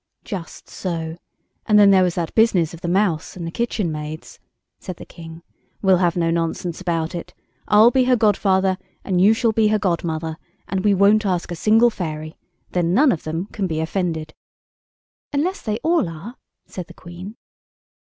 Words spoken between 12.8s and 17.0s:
none of them can be offended." "Unless they all are," said the